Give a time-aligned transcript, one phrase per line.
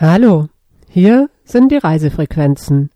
[0.00, 0.46] Hallo,
[0.88, 2.90] hier sind die Reisefrequenzen.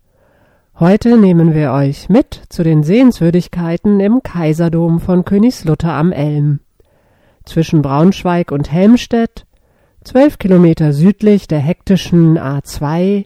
[0.79, 6.61] Heute nehmen wir euch mit zu den Sehenswürdigkeiten im Kaiserdom von Königslutter am Elm.
[7.43, 9.45] Zwischen Braunschweig und Helmstedt,
[10.05, 13.25] zwölf Kilometer südlich der hektischen A2,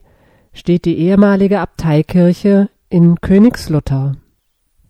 [0.54, 4.16] steht die ehemalige Abteikirche in Königslutter.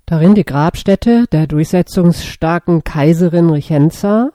[0.06, 4.30] Darin die Grabstätte der durchsetzungsstarken Kaiserin Richenza,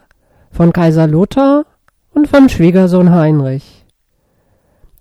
[0.50, 1.64] von Kaiser Lothar
[2.10, 3.81] und von Schwiegersohn Heinrich.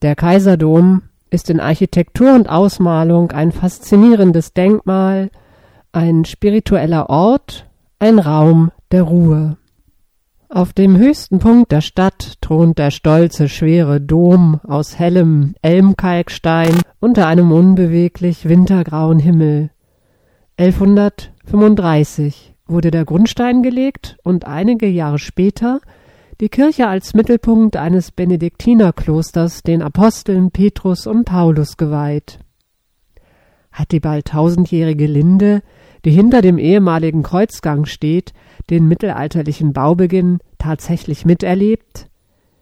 [0.01, 5.29] Der Kaiserdom ist in Architektur und Ausmalung ein faszinierendes Denkmal,
[5.91, 9.57] ein spiritueller Ort, ein Raum der Ruhe.
[10.49, 17.27] Auf dem höchsten Punkt der Stadt thront der stolze, schwere Dom aus hellem Elmkalkstein unter
[17.27, 19.69] einem unbeweglich wintergrauen Himmel.
[20.57, 25.79] 1135 wurde der Grundstein gelegt und einige Jahre später
[26.41, 32.39] die Kirche als Mittelpunkt eines Benediktinerklosters den Aposteln Petrus und Paulus geweiht.
[33.71, 35.61] Hat die bald tausendjährige Linde,
[36.03, 38.33] die hinter dem ehemaligen Kreuzgang steht,
[38.71, 42.09] den mittelalterlichen Baubeginn tatsächlich miterlebt?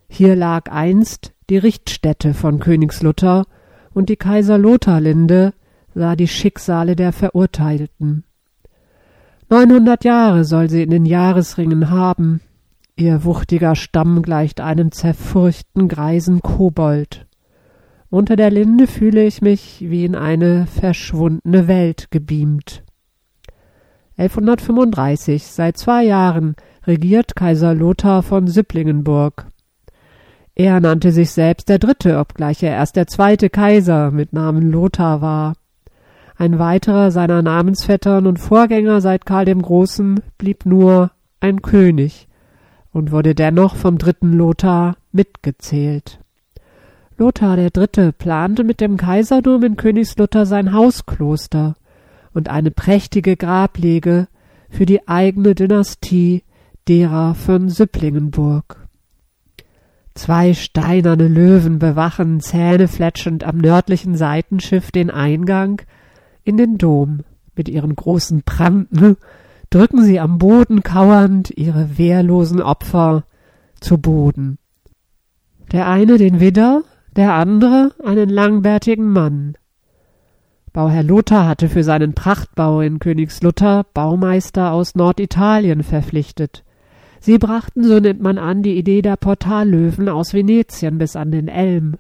[0.09, 3.45] Hier lag einst die Richtstätte von Königslutter
[3.93, 5.53] und die Kaiser-Lothar-Linde
[5.95, 8.25] sah die Schicksale der Verurteilten.
[9.49, 12.41] Neunhundert Jahre soll sie in den Jahresringen haben,
[12.99, 17.27] Ihr wuchtiger Stamm gleicht einem zerfurchten greisen Kobold.
[18.09, 22.83] Unter der Linde fühle ich mich wie in eine verschwundene Welt gebeamt.
[24.17, 29.47] 1135, seit zwei Jahren, regiert Kaiser Lothar von Sipplingenburg.
[30.53, 35.21] Er nannte sich selbst der Dritte, obgleich er erst der zweite Kaiser mit Namen Lothar
[35.21, 35.53] war.
[36.35, 42.28] Ein weiterer seiner Namensvettern und Vorgänger seit Karl dem Großen blieb nur ein König,
[42.91, 46.19] und wurde dennoch vom dritten Lothar mitgezählt.
[47.17, 51.75] Lothar der Dritte plante mit dem Kaiserdom in Königslutter sein Hauskloster
[52.33, 54.27] und eine prächtige Grablege
[54.69, 56.43] für die eigene Dynastie
[56.87, 58.87] derer von Süpplingenburg.
[60.15, 65.81] Zwei steinerne Löwen bewachen zähnefletschend am nördlichen Seitenschiff den Eingang
[66.43, 67.21] in den Dom
[67.55, 69.17] mit ihren großen Pranken
[69.69, 73.23] drücken sie am Boden kauernd ihre wehrlosen Opfer
[73.79, 74.57] zu Boden.
[75.71, 76.83] Der eine den Widder,
[77.15, 79.55] der andere einen langbärtigen Mann.
[80.73, 86.63] Bauherr Lothar hatte für seinen Prachtbau in Königslutter Baumeister aus Norditalien verpflichtet.
[87.19, 91.47] Sie brachten, so nennt man an, die Idee der Portallöwen aus Venetien bis an den
[91.47, 91.95] Elm.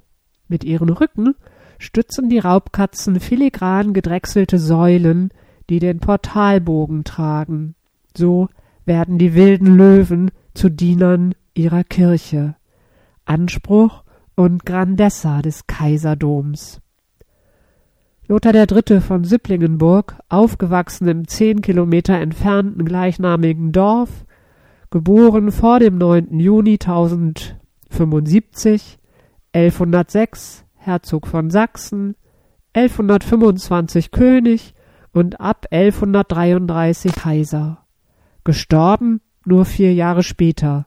[0.47, 1.35] Mit ihren Rücken
[1.77, 5.31] stützen die Raubkatzen filigran gedrechselte Säulen,
[5.69, 7.75] die den Portalbogen tragen.
[8.15, 8.47] So
[8.85, 12.55] werden die wilden Löwen zu Dienern ihrer Kirche.
[13.25, 14.03] Anspruch
[14.35, 16.79] und Grandezza des Kaiserdoms.
[18.27, 19.01] Lothar III.
[19.01, 24.25] von Sipplingenburg, aufgewachsen im zehn Kilometer entfernten gleichnamigen Dorf,
[24.91, 26.39] geboren vor dem 9.
[26.39, 28.99] Juni 1075,
[29.53, 32.15] 1106 Herzog von Sachsen,
[32.73, 34.75] 1125 König
[35.13, 37.85] und ab 1133 Kaiser.
[38.43, 40.85] Gestorben nur vier Jahre später,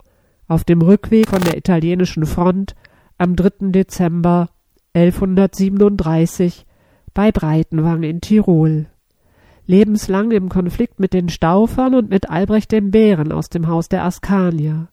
[0.48, 2.74] auf dem Rückweg von der italienischen Front
[3.18, 3.70] am 3.
[3.70, 4.50] Dezember
[4.94, 6.66] 1137
[7.14, 8.86] bei Breitenwang in Tirol.
[9.66, 14.04] Lebenslang im Konflikt mit den Staufern und mit Albrecht dem Bären aus dem Haus der
[14.04, 14.88] Askanier.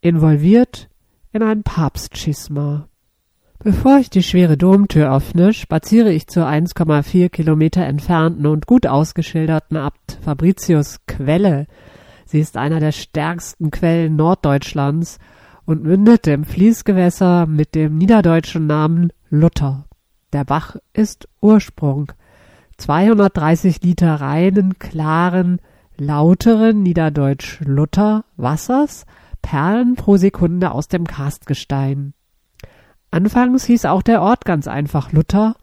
[0.00, 0.90] Involviert
[1.32, 2.88] in ein Papstschisma.
[3.64, 9.78] Bevor ich die schwere Domtür öffne, spaziere ich zur 1,4 Kilometer entfernten und gut ausgeschilderten
[9.78, 11.66] Abt Fabricius Quelle.
[12.26, 15.18] Sie ist einer der stärksten Quellen Norddeutschlands
[15.64, 19.86] und mündet im Fließgewässer mit dem niederdeutschen Namen Lutter.
[20.34, 22.12] Der Bach ist Ursprung.
[22.76, 25.58] 230 Liter reinen, klaren,
[25.96, 29.06] lauteren Niederdeutsch Lutter Wassers
[29.40, 32.12] perlen pro Sekunde aus dem Karstgestein.
[33.14, 35.54] Anfangs hieß auch der Ort ganz einfach Luther.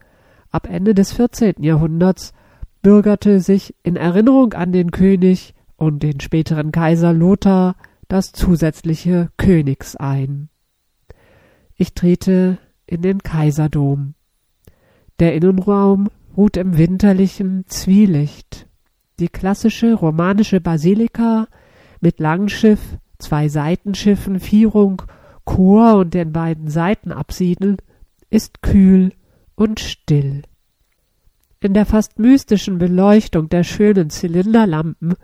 [0.50, 1.56] Ab Ende des 14.
[1.58, 2.32] Jahrhunderts
[2.80, 7.76] bürgerte sich in Erinnerung an den König und den späteren Kaiser Lothar
[8.08, 10.48] das zusätzliche Königs ein.
[11.76, 12.56] Ich trete
[12.86, 14.14] in den Kaiserdom.
[15.20, 18.66] Der Innenraum ruht im winterlichen Zwielicht.
[19.20, 21.48] Die klassische romanische Basilika
[22.00, 22.80] mit Langschiff,
[23.18, 25.02] zwei Seitenschiffen, Vierung
[25.44, 27.78] Chor und den beiden Seitenapsiden
[28.30, 29.12] ist kühl
[29.54, 30.42] und still.
[31.60, 35.14] In der fast mystischen Beleuchtung der schönen Zylinderlampen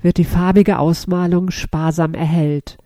[0.00, 2.78] wird die farbige Ausmalung sparsam erhellt.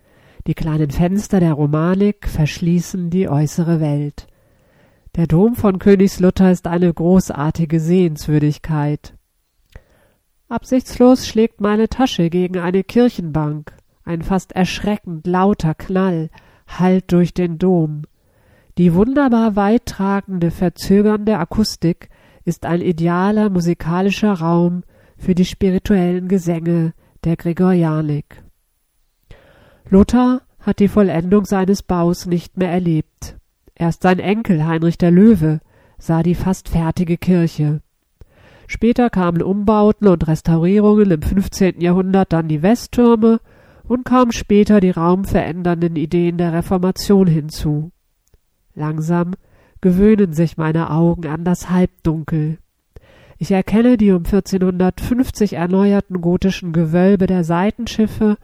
[0.47, 4.27] Die kleinen Fenster der Romanik verschließen die äußere Welt.
[5.15, 9.15] Der Dom von Königslutter ist eine großartige Sehenswürdigkeit.
[10.49, 13.75] Absichtslos schlägt meine Tasche gegen eine Kirchenbank.
[14.05, 16.31] Ein fast erschreckend lauter Knall
[16.79, 18.03] hallt durch den Dom.
[18.79, 22.09] Die wunderbar weittragende, verzögernde Akustik
[22.45, 24.83] ist ein idealer musikalischer Raum
[25.17, 28.43] für die spirituellen Gesänge der Gregorianik.
[29.89, 33.37] Lothar hat die Vollendung seines Baus nicht mehr erlebt.
[33.75, 35.61] Erst sein Enkel Heinrich der Löwe
[35.99, 37.81] sah die fast fertige Kirche.
[38.67, 41.81] Später kamen Umbauten und Restaurierungen im 15.
[41.81, 43.41] Jahrhundert dann die Westtürme
[43.93, 47.93] und kaum später die raumverändernden Ideen der Reformation hinzu.
[48.75, 49.35] Langsam
[49.83, 52.57] gewöhnen sich meine Augen an das Halbdunkel.
[53.37, 58.39] Ich erkenne die um 1450 erneuerten gotischen Gewölbe der Seitenschiffe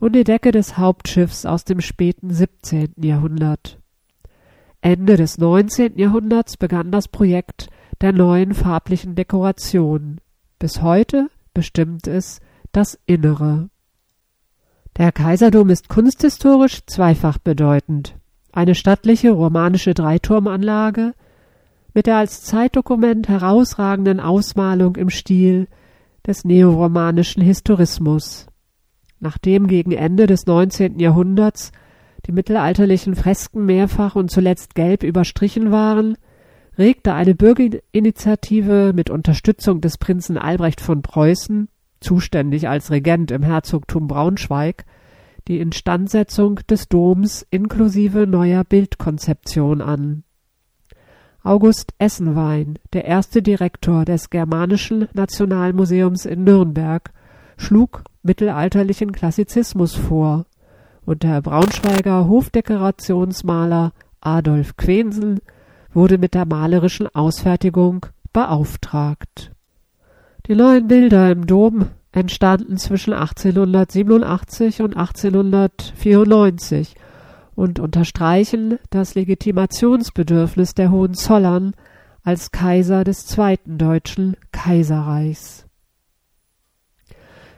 [0.00, 2.94] und die Decke des Hauptschiffs aus dem späten 17.
[2.96, 3.78] Jahrhundert.
[4.80, 5.96] Ende des 19.
[5.96, 7.68] Jahrhunderts begann das Projekt
[8.00, 10.20] der neuen farblichen Dekoration.
[10.58, 12.40] Bis heute bestimmt es
[12.72, 13.70] das Innere.
[14.98, 18.16] Der Kaiserdom ist kunsthistorisch zweifach bedeutend.
[18.50, 21.14] Eine stattliche romanische Dreiturmanlage
[21.94, 25.68] mit der als Zeitdokument herausragenden Ausmalung im Stil
[26.26, 28.46] des neoromanischen Historismus.
[29.20, 30.98] Nachdem gegen Ende des 19.
[30.98, 31.70] Jahrhunderts
[32.26, 36.16] die mittelalterlichen Fresken mehrfach und zuletzt gelb überstrichen waren,
[36.76, 41.68] regte eine Bürgerinitiative mit Unterstützung des Prinzen Albrecht von Preußen,
[42.00, 44.84] zuständig als Regent im Herzogtum Braunschweig,
[45.48, 50.24] die Instandsetzung des Doms inklusive neuer Bildkonzeption an.
[51.42, 57.10] August Essenwein, der erste Direktor des Germanischen Nationalmuseums in Nürnberg,
[57.56, 60.44] schlug mittelalterlichen Klassizismus vor,
[61.06, 65.40] und der Braunschweiger Hofdekorationsmaler Adolf Quensen
[65.94, 68.04] wurde mit der malerischen Ausfertigung
[68.34, 69.52] beauftragt.
[70.48, 76.94] Die neuen Bilder im Dom entstanden zwischen 1887 und 1894
[77.54, 81.74] und unterstreichen das Legitimationsbedürfnis der Hohenzollern
[82.22, 85.66] als Kaiser des Zweiten Deutschen Kaiserreichs.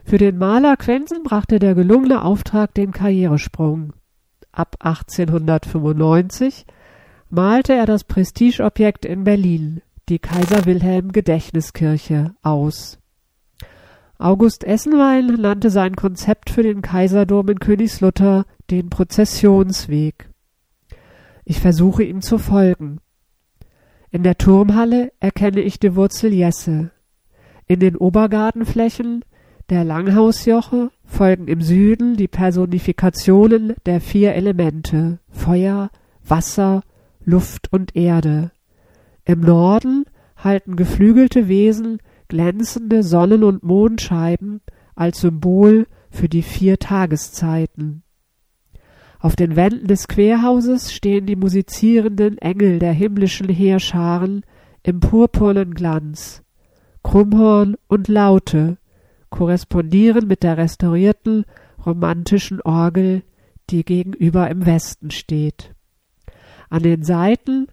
[0.05, 3.93] Für den Maler Quensen brachte der gelungene Auftrag den Karrieresprung.
[4.51, 6.67] Ab 1895
[7.29, 12.99] malte er das Prestigeobjekt in Berlin, die Kaiser Wilhelm Gedächtniskirche, aus.
[14.19, 20.29] August Essenwein nannte sein Konzept für den Kaiserdom in Königslutter den Prozessionsweg.
[21.45, 22.99] Ich versuche ihm zu folgen.
[24.11, 26.91] In der Turmhalle erkenne ich die Wurzel Jesse.
[27.67, 29.25] In den Obergartenflächen
[29.71, 35.91] der Langhausjoche folgen im Süden die Personifikationen der vier Elemente Feuer,
[36.25, 36.83] Wasser,
[37.25, 38.51] Luft und Erde.
[39.25, 40.05] Im Norden
[40.37, 44.61] halten geflügelte Wesen glänzende Sonnen- und Mondscheiben
[44.95, 48.03] als Symbol für die vier Tageszeiten.
[49.19, 54.45] Auf den Wänden des Querhauses stehen die musizierenden Engel der himmlischen Heerscharen
[54.83, 56.43] im purpurnen Glanz.
[57.03, 58.79] Krummhorn und Laute
[59.29, 61.45] korrespondieren mit der restaurierten
[61.85, 63.23] romantischen Orgel,
[63.69, 65.75] die gegenüber im Westen steht.
[66.69, 67.67] An den Seiten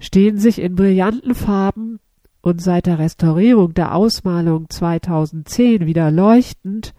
[0.00, 2.00] stehen sich in brillanten Farben
[2.40, 6.94] und seit der Restaurierung der Ausmalung 2010 wieder leuchtend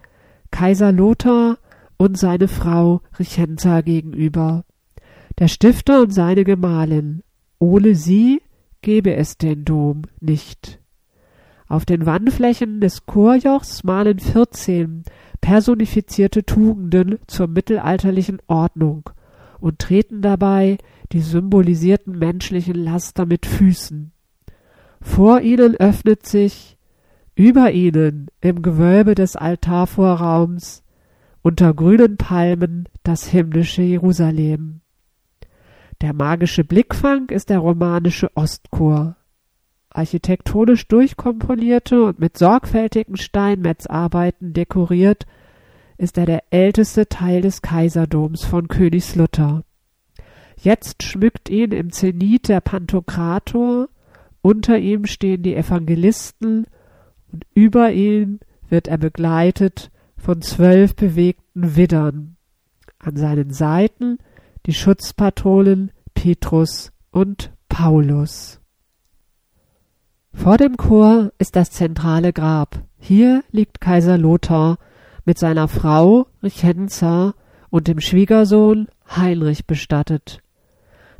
[0.50, 1.58] Kaiser Lothar
[1.96, 4.64] und seine Frau Richenza gegenüber.
[5.38, 7.22] Der Stifter und seine Gemahlin.
[7.58, 8.40] Ohne sie
[8.82, 10.80] gäbe es den Dom nicht.
[11.68, 15.04] Auf den Wandflächen des Chorjochs malen vierzehn
[15.40, 19.10] personifizierte Tugenden zur mittelalterlichen Ordnung
[19.62, 20.78] und treten dabei
[21.12, 24.12] die symbolisierten menschlichen Laster mit Füßen.
[25.00, 26.78] Vor ihnen öffnet sich,
[27.34, 30.82] über ihnen im Gewölbe des Altarvorraums,
[31.42, 34.80] unter grünen Palmen das himmlische Jerusalem.
[36.00, 39.16] Der magische Blickfang ist der romanische Ostchor.
[39.90, 45.26] Architektonisch durchkomponierte und mit sorgfältigen Steinmetzarbeiten dekoriert,
[46.02, 49.62] ist er der älteste Teil des Kaiserdoms von Königslutter.
[50.60, 53.88] Jetzt schmückt ihn im Zenit der Pantokrator,
[54.42, 56.66] unter ihm stehen die Evangelisten
[57.30, 62.36] und über ihm wird er begleitet von zwölf bewegten Widdern.
[62.98, 64.18] An seinen Seiten
[64.66, 68.60] die Schutzpatronen Petrus und Paulus.
[70.32, 72.82] Vor dem Chor ist das zentrale Grab.
[72.98, 74.78] Hier liegt Kaiser Lothar
[75.24, 77.34] mit seiner Frau Richenza
[77.70, 80.40] und dem Schwiegersohn Heinrich bestattet.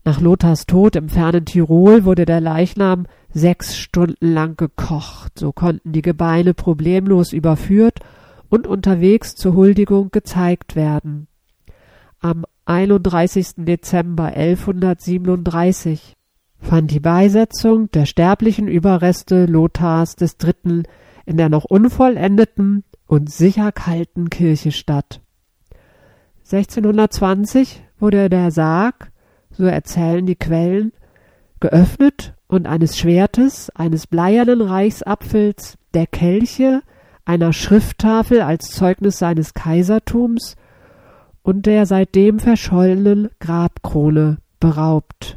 [0.04, 5.92] Nach Lothars Tod im fernen Tirol wurde der Leichnam sechs Stunden lang gekocht, so konnten
[5.92, 8.00] die Gebeine problemlos überführt
[8.48, 11.28] und unterwegs zur Huldigung gezeigt werden.
[12.20, 13.64] Am 31.
[13.64, 16.14] Dezember 1137
[16.58, 20.82] fand die Beisetzung der sterblichen Überreste Lothars III.
[21.26, 25.20] in der noch unvollendeten und sicher kalten Kirche statt.
[26.50, 29.12] 1620 wurde der Sarg,
[29.50, 30.94] so erzählen die Quellen,
[31.60, 36.80] geöffnet und eines Schwertes, eines bleiernen Reichsapfels, der Kelche,
[37.26, 40.56] einer Schrifttafel als Zeugnis seines Kaisertums
[41.42, 45.36] und der seitdem verschollenen Grabkrone beraubt.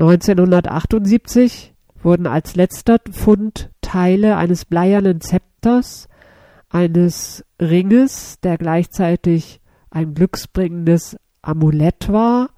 [0.00, 1.72] 1978
[2.02, 6.07] wurden als letzter Fund Teile eines bleiernen Zepters,
[6.68, 9.60] eines Ringes, der gleichzeitig
[9.90, 12.50] ein glücksbringendes Amulett war,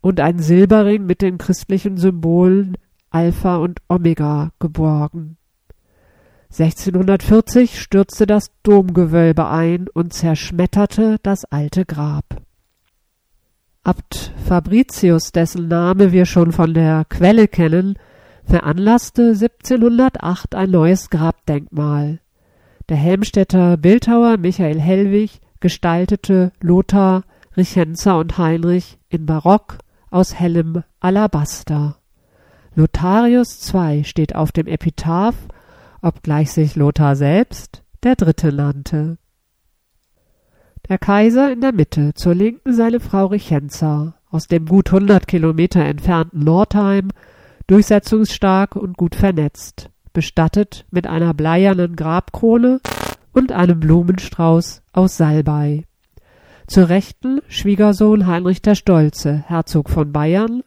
[0.00, 2.76] und ein Silberring mit den christlichen Symbolen
[3.10, 5.36] Alpha und Omega geborgen.
[6.50, 12.24] 1640 stürzte das Domgewölbe ein und zerschmetterte das alte Grab.
[13.82, 17.98] Abt Fabricius, dessen Name wir schon von der Quelle kennen,
[18.44, 22.20] veranlasste 1708 ein neues Grabdenkmal.
[22.88, 27.24] Der Helmstädter Bildhauer Michael Hellwig gestaltete Lothar,
[27.56, 29.78] Richenza und Heinrich in Barock
[30.10, 31.96] aus hellem Alabaster.
[32.74, 35.34] Lotharius II steht auf dem Epitaph
[36.06, 39.18] obgleich sich Lothar selbst der Dritte nannte.
[40.88, 45.84] Der Kaiser in der Mitte, zur Linken seine Frau Richenza, aus dem gut hundert Kilometer
[45.84, 47.08] entfernten Nordheim,
[47.66, 52.80] durchsetzungsstark und gut vernetzt, bestattet mit einer bleiernen Grabkrone
[53.34, 55.84] und einem Blumenstrauß aus Salbei.
[56.66, 60.62] Zur Rechten Schwiegersohn Heinrich der Stolze, Herzog von Bayern,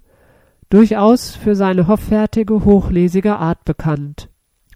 [0.69, 4.29] durchaus für seine hoffärtige, hochlesige Art bekannt,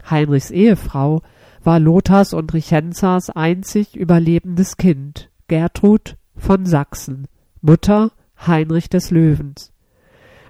[0.10, 1.22] Heinrichs Ehefrau
[1.64, 7.28] war Lothars und Richenzas einzig überlebendes Kind, Gertrud von Sachsen,
[7.62, 8.12] Mutter
[8.48, 9.72] Heinrich des Löwens.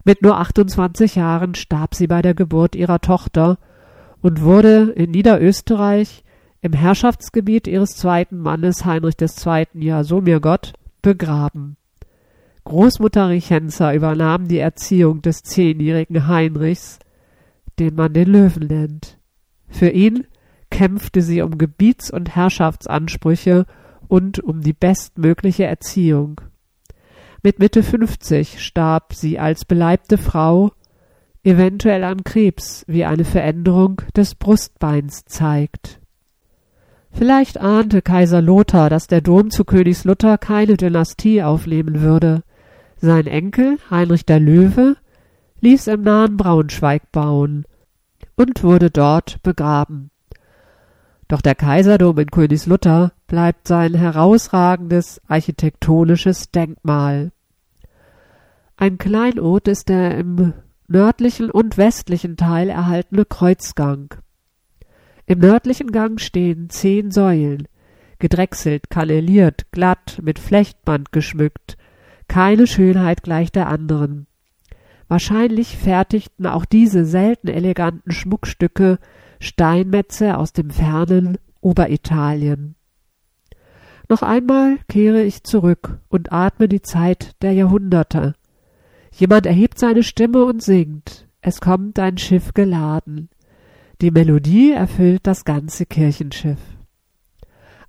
[0.06, 3.58] Mit nur 28 Jahren starb sie bei der Geburt ihrer Tochter
[4.24, 6.24] und wurde in Niederösterreich
[6.62, 9.68] im Herrschaftsgebiet ihres zweiten Mannes Heinrich II.
[9.74, 11.76] Ja, so mir Gott, begraben.
[12.64, 17.00] Großmutter Richenza übernahm die Erziehung des zehnjährigen Heinrichs,
[17.80, 19.20] den man den Löwen nennt.
[19.68, 20.26] Für ihn
[20.72, 23.66] kämpfte sie um Gebiets- und Herrschaftsansprüche
[24.08, 26.40] und um die bestmögliche Erziehung.
[27.42, 30.72] Mit Mitte 50 starb sie als beleibte Frau,
[31.44, 36.00] eventuell an Krebs, wie eine Veränderung des Brustbeins zeigt.
[37.12, 42.44] Vielleicht ahnte Kaiser Lothar, dass der Dom zu Königslutter keine Dynastie aufnehmen würde.
[42.98, 44.96] Sein Enkel, Heinrich der Löwe,
[45.62, 47.66] ließ im nahen Braunschweig bauen
[48.36, 50.10] und wurde dort begraben.
[51.28, 57.32] Doch der Kaiserdom in Königslutter bleibt sein herausragendes architektonisches Denkmal.
[58.76, 60.54] Ein Kleinod ist der im
[60.88, 64.16] nördlichen und westlichen Teil erhaltene Kreuzgang.
[65.26, 67.68] Im nördlichen Gang stehen zehn Säulen,
[68.20, 71.78] gedrechselt, kanneliert, glatt, mit Flechtband geschmückt,
[72.28, 74.28] keine Schönheit gleich der anderen.
[75.08, 79.00] Wahrscheinlich fertigten auch diese selten eleganten Schmuckstücke
[79.40, 82.76] Steinmetze aus dem fernen Oberitalien.
[84.10, 88.36] Noch einmal kehre ich zurück und atme die Zeit der Jahrhunderte.
[89.16, 91.28] Jemand erhebt seine Stimme und singt.
[91.42, 93.30] Es kommt ein Schiff geladen.
[94.02, 96.60] Die Melodie erfüllt das ganze Kirchenschiff.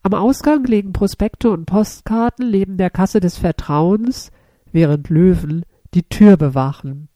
[0.03, 4.31] Am Ausgang liegen Prospekte und Postkarten neben der Kasse des Vertrauens,
[4.71, 5.65] während Löwen
[5.95, 7.09] die Tür bewachen.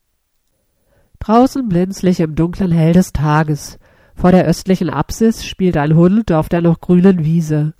[1.18, 3.78] Draußen blinzlig im dunklen Hell des Tages.
[4.14, 7.74] Vor der östlichen Apsis spielt ein Hund auf der noch grünen Wiese.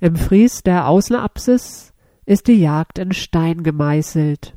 [0.00, 1.92] Im Fries der Außenapsis
[2.26, 4.54] ist die Jagd in Stein gemeißelt.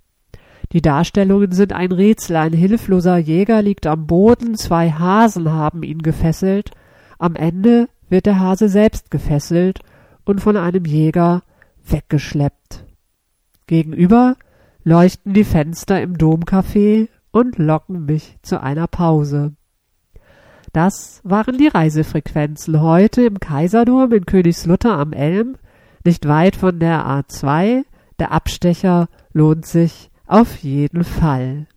[0.75, 2.35] Die Darstellungen sind ein Rätsel.
[2.35, 6.71] Ein hilfloser Jäger liegt am Boden, zwei Hasen haben ihn gefesselt.
[7.17, 9.79] Am Ende wird der Hase selbst gefesselt
[10.25, 11.43] und von einem Jäger
[11.87, 12.83] weggeschleppt.
[13.67, 14.35] Gegenüber
[14.83, 19.53] leuchten die Fenster im Domcafé und locken mich zu einer Pause.
[20.73, 25.55] Das waren die Reisefrequenzen heute im Kaiserdom in Königslutter am Elm,
[26.03, 27.85] nicht weit von der A2.
[28.19, 31.67] Der Abstecher lohnt sich auf jeden Fall.